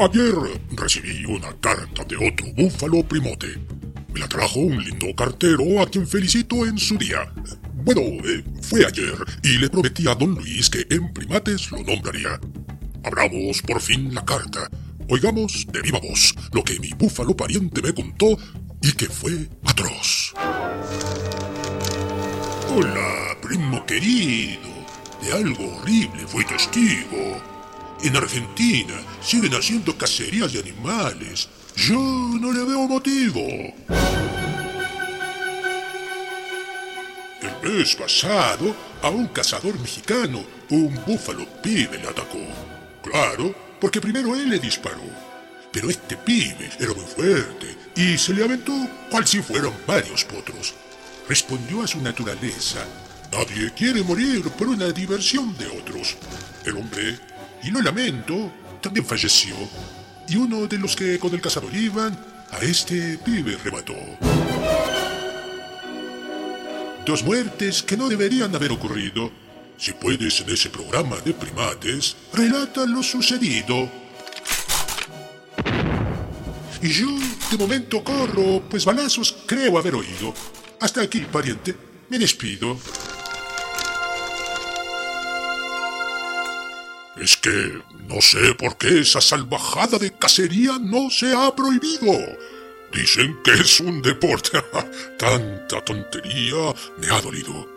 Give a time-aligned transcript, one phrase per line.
[0.00, 0.34] Ayer
[0.70, 3.48] recibí una carta de otro búfalo primote.
[4.14, 7.30] Me la trajo un lindo cartero a quien felicito en su día.
[7.74, 12.40] Bueno, eh, fue ayer y le prometí a don Luis que en primates lo nombraría.
[13.04, 14.70] Abramos por fin la carta.
[15.10, 18.38] Oigamos de viva voz lo que mi búfalo pariente me contó
[18.80, 20.32] y que fue atroz.
[22.70, 24.70] Hola, primo querido.
[25.20, 27.59] De algo horrible fui testigo.
[28.02, 31.48] En Argentina siguen haciendo cacerías de animales.
[31.76, 33.40] Yo no le veo motivo.
[37.42, 42.40] El mes pasado, a un cazador mexicano, un búfalo pibe le atacó.
[43.02, 45.04] Claro, porque primero él le disparó.
[45.70, 48.72] Pero este pibe era muy fuerte y se le aventó
[49.10, 50.74] cual si fueran varios potros.
[51.28, 52.80] Respondió a su naturaleza.
[53.30, 56.16] Nadie quiere morir por una diversión de otros.
[56.64, 57.18] El hombre,
[57.62, 59.54] y lo lamento, también falleció.
[60.28, 62.18] Y uno de los que con el cazador iban,
[62.50, 63.94] a este pibe remató.
[67.06, 69.30] Dos muertes que no deberían haber ocurrido.
[69.76, 73.90] Si puedes en ese programa de primates, relata lo sucedido.
[76.82, 77.08] Y yo,
[77.50, 80.32] de momento, corro, pues balazos creo haber oído.
[80.80, 81.74] Hasta aquí, pariente.
[82.08, 82.78] Me despido.
[87.20, 92.12] Es que no sé por qué esa salvajada de cacería no se ha prohibido.
[92.94, 94.58] Dicen que es un deporte.
[95.18, 97.68] Tanta tontería me ha dolido.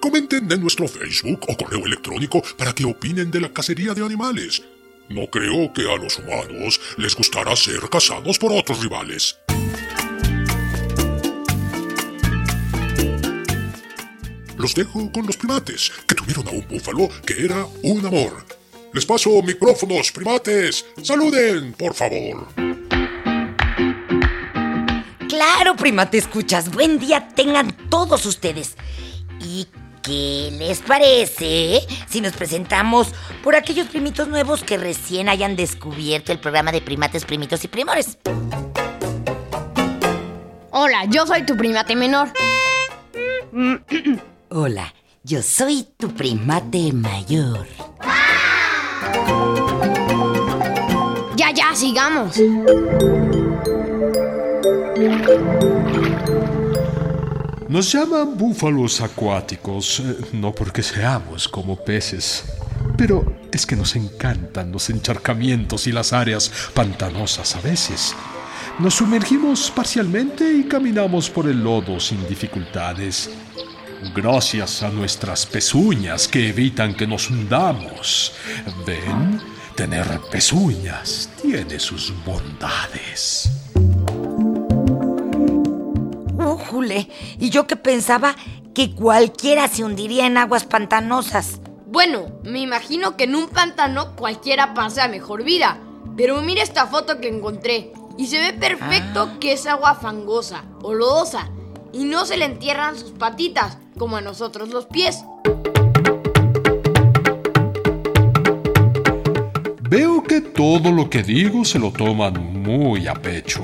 [0.00, 4.62] Comenten en nuestro Facebook o correo electrónico para que opinen de la cacería de animales.
[5.08, 9.38] No creo que a los humanos les gustará ser cazados por otros rivales.
[14.56, 18.44] Los dejo con los primates, que tuvieron a un búfalo que era un amor.
[18.92, 20.84] Les paso micrófonos, primates.
[21.02, 22.48] Saluden, por favor.
[25.28, 26.72] Claro, primate, escuchas.
[26.72, 28.76] Buen día tengan todos ustedes.
[29.40, 29.68] ¿Y
[30.02, 33.08] qué les parece si nos presentamos
[33.44, 38.18] por aquellos primitos nuevos que recién hayan descubierto el programa de primates, primitos y primores?
[40.72, 42.32] Hola, yo soy tu primate menor.
[44.48, 47.66] Hola, yo soy tu primate mayor.
[51.36, 52.36] Ya, ya, sigamos.
[57.68, 62.44] Nos llaman búfalos acuáticos, eh, no porque seamos como peces,
[62.96, 68.14] pero es que nos encantan los encharcamientos y las áreas pantanosas a veces.
[68.80, 73.30] Nos sumergimos parcialmente y caminamos por el lodo sin dificultades.
[74.14, 78.32] Gracias a nuestras pezuñas que evitan que nos hundamos.
[78.86, 79.40] ¿Ven?
[79.74, 83.50] Tener pezuñas tiene sus bondades.
[86.38, 87.10] ¡Újule!
[87.38, 88.34] Y yo que pensaba
[88.74, 91.60] que cualquiera se hundiría en aguas pantanosas.
[91.86, 95.78] Bueno, me imagino que en un pantano cualquiera pasa mejor vida.
[96.16, 97.92] Pero mira esta foto que encontré.
[98.16, 101.50] Y se ve perfecto que es agua fangosa o lodosa.
[101.92, 105.26] Y no se le entierran sus patitas, como a nosotros los pies.
[109.82, 113.60] Veo que todo lo que digo se lo toman muy a pecho,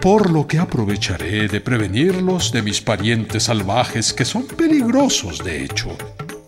[0.00, 5.94] por lo que aprovecharé de prevenirlos de mis parientes salvajes que son peligrosos de hecho.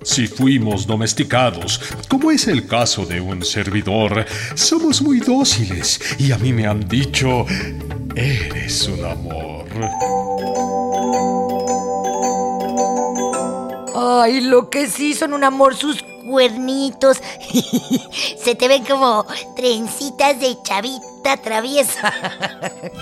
[0.03, 1.79] Si fuimos domesticados,
[2.09, 4.25] como es el caso de un servidor,
[4.55, 7.45] somos muy dóciles y a mí me han dicho,
[8.15, 10.36] eres un amor.
[14.09, 17.21] Ay, lo que sí son un amor sus cuernitos.
[18.39, 19.27] Se te ven como
[19.57, 22.13] trencitas de chavita traviesa.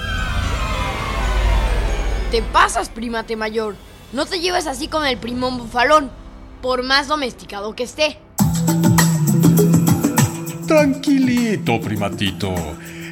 [2.30, 3.76] Te pasas, primate mayor.
[4.14, 6.10] No te lleves así con el primón bufalón,
[6.62, 8.18] por más domesticado que esté.
[10.66, 12.54] Tranquilito, primatito.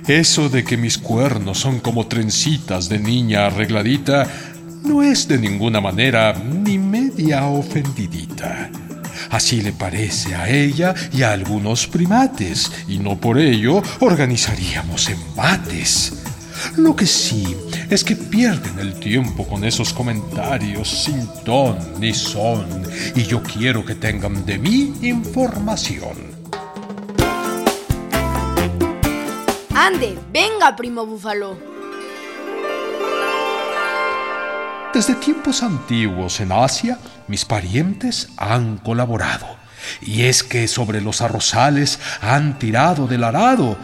[0.09, 4.27] Eso de que mis cuernos son como trencitas de niña arregladita
[4.83, 8.70] no es de ninguna manera ni medio y a ofendidita.
[9.31, 16.23] Así le parece a ella y a algunos primates, y no por ello organizaríamos embates.
[16.76, 17.56] Lo que sí
[17.91, 22.67] es que pierden el tiempo con esos comentarios sin ton ni son,
[23.14, 26.32] y yo quiero que tengan de mí información.
[29.75, 31.72] Ande, venga, primo búfalo.
[34.94, 39.47] Desde tiempos antiguos en Asia, mis parientes han colaborado.
[40.03, 43.79] Y es que sobre los arrozales han tirado del arado.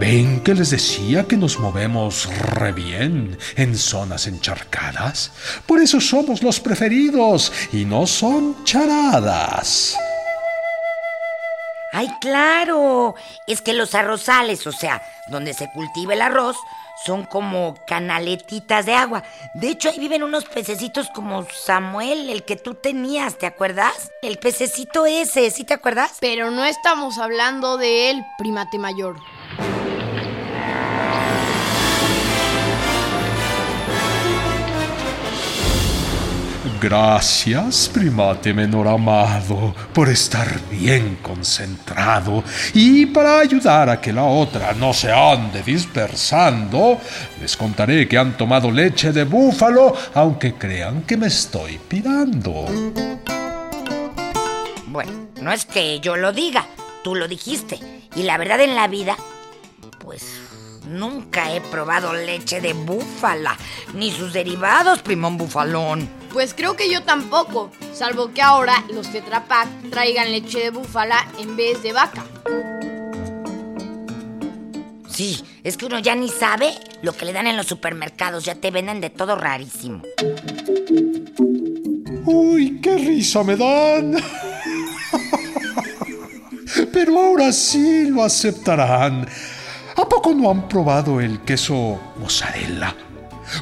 [0.00, 5.30] ¿Ven que les decía que nos movemos re bien en zonas encharcadas?
[5.64, 9.96] Por eso somos los preferidos y no son charadas.
[11.98, 13.16] ¡Ay, claro!
[13.48, 16.56] Es que los arrozales, o sea, donde se cultiva el arroz,
[17.04, 19.24] son como canaletitas de agua.
[19.54, 24.12] De hecho, ahí viven unos pececitos como Samuel, el que tú tenías, ¿te acuerdas?
[24.22, 26.18] El pececito ese, ¿sí te acuerdas?
[26.20, 29.16] Pero no estamos hablando de él, primate mayor.
[36.80, 44.72] Gracias, primate menor amado, por estar bien concentrado y para ayudar a que la otra
[44.74, 47.00] no se ande dispersando,
[47.40, 52.66] les contaré que han tomado leche de búfalo, aunque crean que me estoy pirando.
[54.86, 56.64] Bueno, no es que yo lo diga,
[57.02, 57.80] tú lo dijiste.
[58.14, 59.16] Y la verdad en la vida,
[59.98, 60.47] pues
[60.88, 63.56] nunca he probado leche de búfala,
[63.94, 66.08] ni sus derivados, primón bufalón.
[66.32, 71.26] Pues creo que yo tampoco, salvo que ahora los Tetra Pak traigan leche de búfala
[71.38, 72.24] en vez de vaca.
[75.08, 78.54] Sí, es que uno ya ni sabe lo que le dan en los supermercados, ya
[78.54, 80.02] te venden de todo rarísimo.
[82.24, 84.16] ¡Uy, qué risa me dan!
[86.92, 89.26] Pero ahora sí lo aceptarán.
[90.08, 92.96] ¿A poco no han probado el queso mozzarella?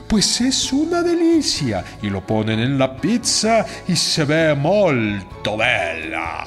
[0.06, 6.44] Pues es una delicia y lo ponen en la pizza y se ve molto bella.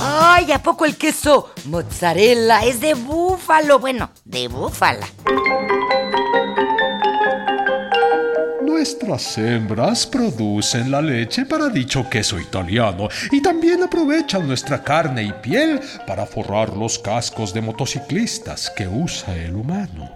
[0.00, 3.78] Ay, ¿a poco el queso mozzarella es de búfalo?
[3.78, 5.06] Bueno, de búfala.
[8.82, 15.32] Nuestras hembras producen la leche para dicho queso italiano y también aprovechan nuestra carne y
[15.34, 20.10] piel para forrar los cascos de motociclistas que usa el humano.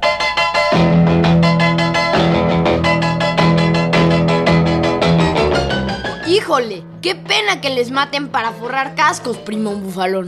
[6.27, 10.27] Híjole, qué pena que les maten para forrar cascos, primo bufalón.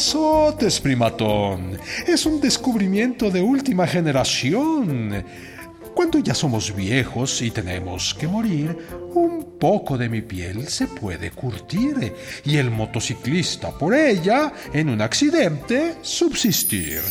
[0.00, 1.78] Azotes, primatón.
[2.06, 5.22] Es un descubrimiento de última generación.
[5.94, 8.78] Cuando ya somos viejos y tenemos que morir,
[9.12, 12.14] un poco de mi piel se puede curtir
[12.46, 17.02] y el motociclista por ella, en un accidente, subsistir.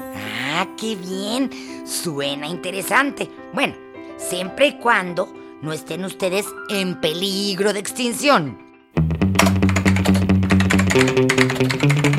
[0.00, 1.48] Ah, qué bien.
[1.86, 3.30] Suena interesante.
[3.54, 3.76] Bueno,
[4.16, 5.32] siempre y cuando
[5.62, 8.65] no estén ustedes en peligro de extinción.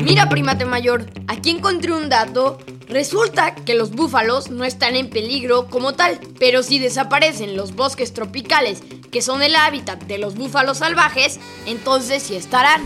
[0.02, 2.58] Mira, primate mayor, aquí encontré un dato.
[2.88, 8.14] Resulta que los búfalos no están en peligro como tal, pero si desaparecen los bosques
[8.14, 12.82] tropicales, que son el hábitat de los búfalos salvajes, entonces sí estarán.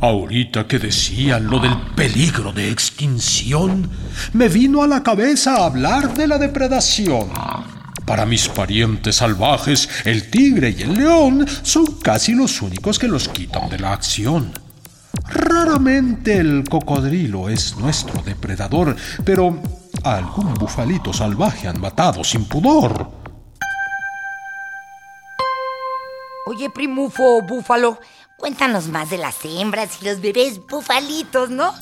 [0.00, 3.90] Ahorita que decían lo del peligro de extinción,
[4.32, 7.28] me vino a la cabeza hablar de la depredación.
[8.10, 13.28] Para mis parientes salvajes, el tigre y el león son casi los únicos que los
[13.28, 14.52] quitan de la acción.
[15.28, 19.62] Raramente el cocodrilo es nuestro depredador, pero
[20.02, 23.12] a algún bufalito salvaje han matado sin pudor.
[26.46, 28.00] Oye, primufo, búfalo,
[28.36, 31.72] cuéntanos más de las hembras y los bebés bufalitos, ¿no?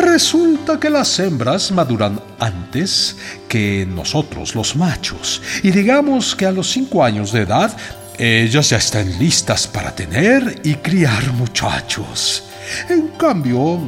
[0.00, 3.16] Resulta que las hembras maduran antes
[3.46, 7.76] que nosotros los machos y digamos que a los cinco años de edad
[8.18, 12.44] ellas ya están listas para tener y criar muchachos.
[12.88, 13.78] En cambio,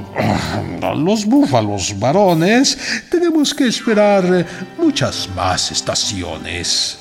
[0.96, 2.78] los búfalos varones
[3.10, 6.98] tenemos que esperar muchas más estaciones.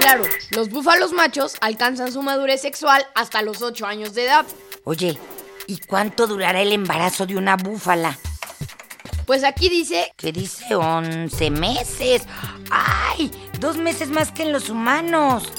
[0.00, 4.46] Claro, los búfalos machos alcanzan su madurez sexual hasta los 8 años de edad.
[4.84, 5.18] Oye,
[5.70, 8.16] ¿Y cuánto durará el embarazo de una búfala?
[9.26, 10.10] Pues aquí dice...
[10.16, 12.22] Que dice 11 meses.
[12.70, 13.30] ¡Ay!
[13.60, 15.52] Dos meses más que en los humanos.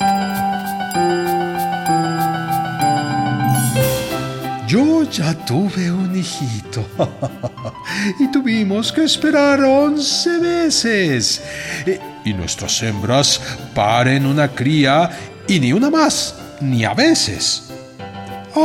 [4.67, 6.83] Yo ya tuve un hijito
[8.19, 11.43] y tuvimos que esperar 11 veces.
[11.85, 13.39] Eh, y nuestras hembras
[13.75, 15.11] paren una cría
[15.47, 17.68] y ni una más, ni a veces.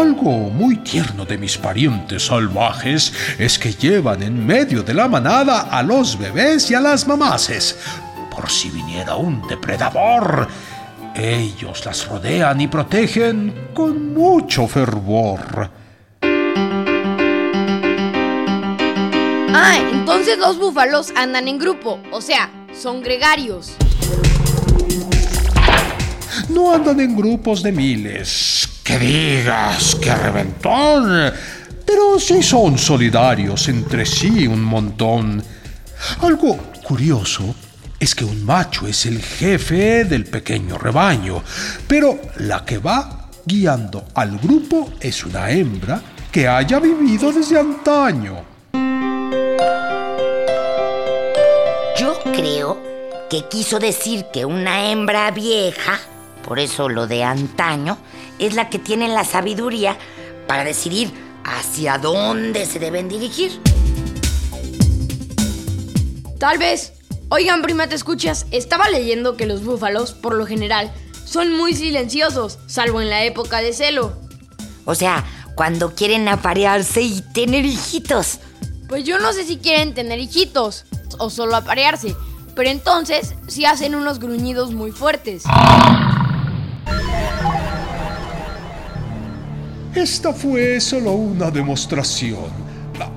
[0.01, 5.63] Algo muy tierno de mis parientes salvajes es que llevan en medio de la manada
[5.63, 7.79] a los bebés y a las mamaces,
[8.31, 10.49] por si viniera un depredador.
[11.15, 15.71] Ellos las rodean y protegen con mucho fervor.
[19.55, 23.77] Ah, entonces los búfalos andan en grupo, o sea, son gregarios.
[26.49, 28.74] No andan en grupos de miles.
[28.95, 31.33] Que digas, que reventón.
[31.85, 35.43] pero sí son solidarios entre sí un montón.
[36.21, 37.57] Algo curioso
[37.99, 41.43] es que un macho es el jefe del pequeño rebaño,
[41.89, 48.45] pero la que va guiando al grupo es una hembra que haya vivido desde antaño.
[51.99, 52.81] Yo creo
[53.29, 55.99] que quiso decir que una hembra vieja,
[56.47, 57.99] por eso lo de antaño,
[58.39, 59.97] es la que tiene la sabiduría
[60.47, 61.13] para decidir
[61.45, 63.61] hacia dónde se deben dirigir.
[66.39, 66.93] Tal vez.
[67.31, 68.47] Oigan, prima, te escuchas.
[68.51, 70.93] Estaba leyendo que los búfalos, por lo general,
[71.25, 74.17] son muy silenciosos, salvo en la época de celo.
[74.85, 75.25] O sea,
[75.55, 78.41] cuando quieren aparearse y tener hijitos.
[78.89, 80.85] Pues yo no sé si quieren tener hijitos
[81.19, 82.15] o solo aparearse,
[82.55, 85.45] pero entonces sí hacen unos gruñidos muy fuertes.
[89.95, 92.51] Esta fue solo una demostración.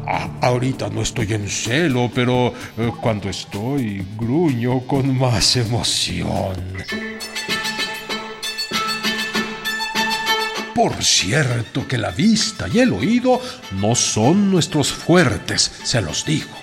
[0.05, 6.55] Ah, ahorita no estoy en celo, pero eh, cuando estoy gruño con más emoción.
[10.75, 13.41] Por cierto que la vista y el oído
[13.71, 16.55] no son nuestros fuertes, se los digo.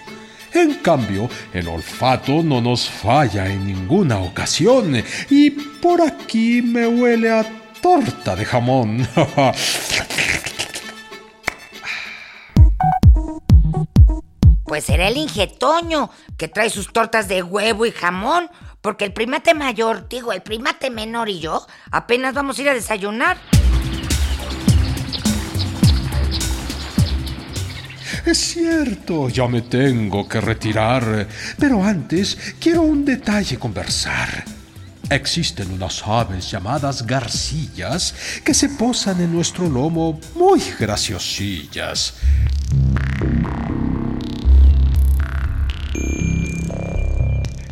[0.53, 7.31] En cambio, el olfato no nos falla en ninguna ocasión y por aquí me huele
[7.31, 9.07] a torta de jamón.
[14.65, 18.49] Pues será el ingetoño que trae sus tortas de huevo y jamón,
[18.81, 22.75] porque el primate mayor, digo, el primate menor y yo apenas vamos a ir a
[22.75, 23.37] desayunar.
[28.25, 34.64] Es cierto, ya me tengo que retirar, pero antes quiero un detalle conversar.
[35.11, 42.15] Existen unas aves llamadas garcillas que se posan en nuestro lomo muy graciosillas.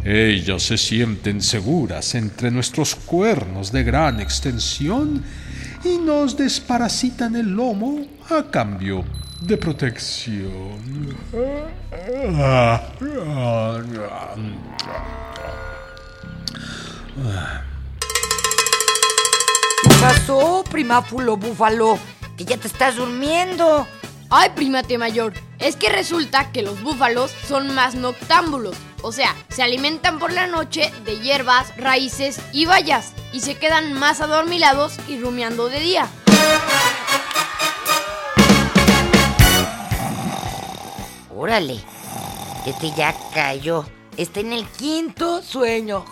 [0.04, 5.22] Ellas se sienten seguras entre nuestros cuernos de gran extensión
[5.84, 9.04] y nos desparasitan el lomo a cambio
[9.40, 11.16] de protección.
[20.72, 21.98] Primáfulo búfalo?
[22.36, 23.86] Que ya te estás durmiendo.
[24.30, 29.62] Ay, primate mayor, es que resulta que los búfalos son más noctámbulos, o sea, se
[29.62, 35.20] alimentan por la noche de hierbas, raíces y bayas, y se quedan más adormilados y
[35.20, 36.08] rumiando de día.
[41.36, 41.78] Órale,
[42.64, 43.84] este ya cayó.
[44.16, 46.06] Está en el quinto sueño.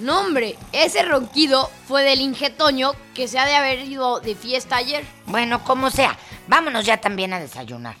[0.00, 4.76] No, hombre, ese ronquido fue del ingetoño que se ha de haber ido de fiesta
[4.76, 5.04] ayer.
[5.26, 7.96] Bueno, como sea, vámonos ya también a desayunar.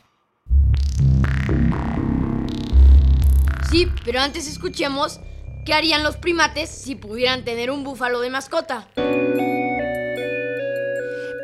[3.68, 5.20] Sí, pero antes escuchemos
[5.66, 8.86] qué harían los primates si pudieran tener un búfalo de mascota.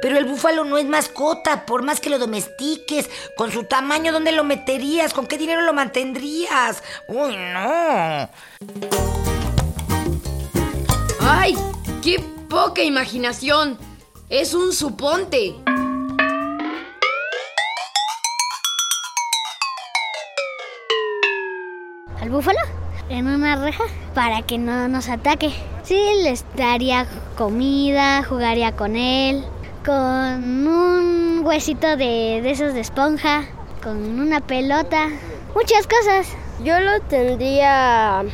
[0.01, 3.11] Pero el búfalo no es mascota, por más que lo domestiques.
[3.37, 5.15] Con su tamaño, ¿dónde lo meterías?
[5.15, 6.83] ¿Con qué dinero lo mantendrías?
[7.09, 8.31] Uy, no.
[11.27, 11.55] ¡Ay!
[12.03, 13.79] ¡Qué poca imaginación!
[14.29, 15.55] Es un suponte.
[22.21, 22.59] al búfalo
[23.09, 25.51] en una reja para que no nos ataque.
[25.83, 29.45] Sí, les daría comida, jugaría con él,
[29.85, 33.45] con un huesito de, de esos de esponja,
[33.83, 35.09] con una pelota,
[35.55, 36.35] muchas cosas.
[36.63, 38.25] Yo lo tendría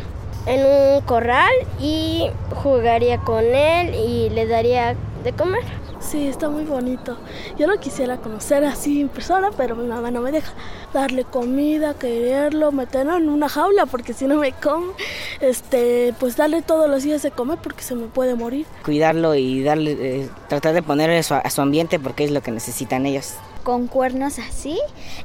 [0.47, 2.26] en un corral y
[2.62, 5.62] jugaría con él y le daría de comer.
[6.00, 7.18] Sí, está muy bonito.
[7.59, 10.50] Yo lo quisiera conocer así en persona, pero mi mamá no me deja.
[10.94, 14.94] Darle comida, quererlo, meterlo en una jaula, porque si no me come,
[15.42, 18.64] este, pues darle todos los días de comer porque se me puede morir.
[18.82, 22.40] Cuidarlo y darle, eh, tratar de ponerle a su, a su ambiente porque es lo
[22.40, 23.35] que necesitan ellos.
[23.62, 24.80] con cuernos así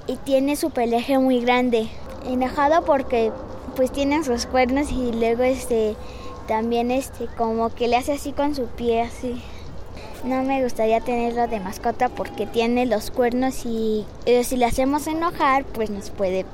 [0.08, 1.88] y tiene su peleje muy grande.
[2.28, 3.32] Enojado porque
[3.76, 5.96] pues tiene sus cuernos y luego este
[6.48, 9.42] también este como que le hace así con su pie así.
[10.24, 15.08] No me gustaría tenerlo de mascota porque tiene los cuernos y eh, si le hacemos
[15.08, 16.46] enojar pues nos puede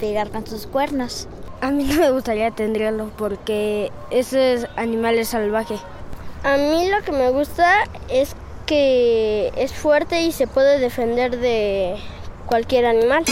[0.00, 1.28] pegar con sus cuernos.
[1.60, 5.76] A mí no me gustaría tenerlo porque ese animal es salvaje.
[6.42, 8.34] A mí lo que me gusta es
[8.64, 11.96] que es fuerte y se puede defender de
[12.46, 13.24] cualquier animal.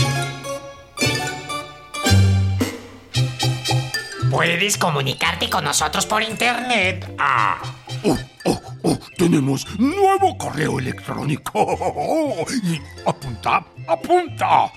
[4.38, 7.12] Puedes comunicarte con nosotros por internet.
[7.18, 7.60] Ah.
[8.04, 12.46] Oh, oh, oh, tenemos nuevo correo electrónico.
[12.62, 14.72] Y apunta, apunta.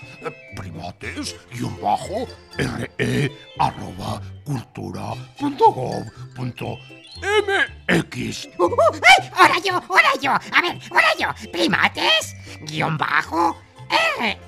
[0.56, 2.28] Primates, guion bajo,
[2.58, 6.80] re, arroba, cultura, punto gov, punto
[7.22, 8.50] MX.
[8.58, 9.30] Uh, uh, ¡Ay!
[9.36, 9.74] ¡Ahora yo!
[9.76, 10.32] ¡Ahora yo!
[10.32, 11.52] A ver, ahora yo.
[11.52, 13.56] Primates, guion bajo,
[14.20, 14.40] re,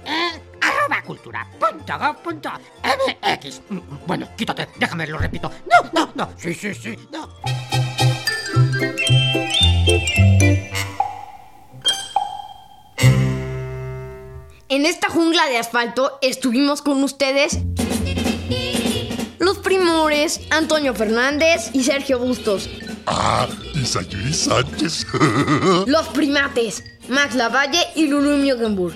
[0.68, 2.50] arroba cultura punto gov punto
[2.84, 3.62] MX.
[3.70, 5.52] Mm, Bueno, quítate, déjame, lo repito.
[5.70, 6.30] No, no, no.
[6.38, 7.30] Sí, sí, sí, no.
[14.70, 17.60] En esta jungla de asfalto estuvimos con ustedes
[19.40, 22.70] los primores Antonio Fernández y Sergio Bustos.
[23.06, 25.06] Ah, y Sayuri Sánchez.
[25.88, 28.96] Los primates Max Lavalle y Lulu Miogenburg.